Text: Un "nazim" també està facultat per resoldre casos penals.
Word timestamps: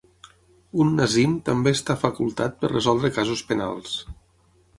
Un 0.85 0.95
"nazim" 0.99 1.35
també 1.49 1.73
està 1.77 1.97
facultat 2.05 2.57
per 2.65 2.73
resoldre 2.73 3.13
casos 3.19 3.45
penals. 3.53 3.95